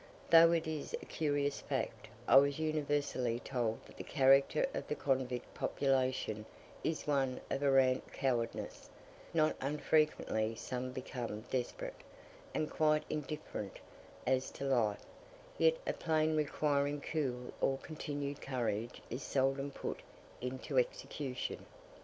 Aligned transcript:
Though 0.31 0.51
it 0.51 0.65
is 0.65 0.93
a 0.95 1.05
curious 1.05 1.61
fact, 1.61 2.07
I 2.27 2.37
was 2.37 2.57
universally 2.57 3.39
told 3.39 3.85
that 3.85 3.97
the 3.97 4.03
character 4.03 4.65
of 4.73 4.87
the 4.87 4.95
convict 4.95 5.53
population 5.53 6.47
is 6.83 7.05
one 7.05 7.39
of 7.51 7.61
arrant 7.61 8.11
cowardice: 8.11 8.89
not 9.31 9.55
unfrequently 9.61 10.55
some 10.55 10.91
become 10.91 11.41
desperate, 11.51 12.01
and 12.51 12.67
quite 12.67 13.03
indifferent 13.11 13.77
as 14.25 14.49
to 14.53 14.63
life, 14.65 15.05
yet 15.59 15.77
a 15.85 15.93
plan 15.93 16.35
requiring 16.35 16.99
cool 16.99 17.53
or 17.61 17.77
continued 17.77 18.41
courage 18.41 19.03
is 19.11 19.21
seldom 19.21 19.69
put 19.69 19.99
into 20.41 20.79
execution. 20.79 21.67